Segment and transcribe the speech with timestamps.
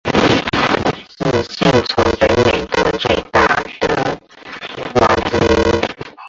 [1.09, 4.01] 是现存北美的最大的
[4.95, 6.11] 蛙之一。